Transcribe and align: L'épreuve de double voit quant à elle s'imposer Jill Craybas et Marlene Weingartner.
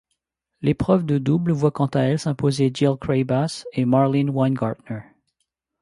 L'épreuve 0.63 1.05
de 1.05 1.19
double 1.19 1.51
voit 1.51 1.69
quant 1.69 1.85
à 1.85 1.99
elle 1.99 2.17
s'imposer 2.17 2.71
Jill 2.73 2.95
Craybas 2.99 3.65
et 3.73 3.85
Marlene 3.85 4.31
Weingartner. 4.31 5.01